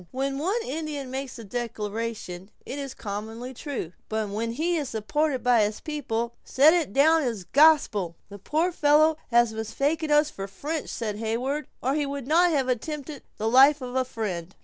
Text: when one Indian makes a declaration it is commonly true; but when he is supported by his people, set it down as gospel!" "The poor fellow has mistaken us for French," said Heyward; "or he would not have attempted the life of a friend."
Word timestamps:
when 0.09 0.39
one 0.39 0.59
Indian 0.65 1.11
makes 1.11 1.37
a 1.37 1.43
declaration 1.43 2.49
it 2.65 2.79
is 2.79 2.95
commonly 2.95 3.53
true; 3.53 3.93
but 4.09 4.29
when 4.29 4.53
he 4.53 4.75
is 4.75 4.89
supported 4.89 5.43
by 5.43 5.61
his 5.61 5.79
people, 5.79 6.33
set 6.43 6.73
it 6.73 6.91
down 6.91 7.21
as 7.21 7.43
gospel!" 7.43 8.15
"The 8.29 8.39
poor 8.39 8.71
fellow 8.71 9.15
has 9.29 9.53
mistaken 9.53 10.09
us 10.09 10.31
for 10.31 10.47
French," 10.47 10.89
said 10.89 11.17
Heyward; 11.17 11.67
"or 11.83 11.93
he 11.93 12.07
would 12.07 12.25
not 12.25 12.49
have 12.49 12.67
attempted 12.67 13.21
the 13.37 13.47
life 13.47 13.79
of 13.79 13.95
a 13.95 14.03
friend." 14.03 14.55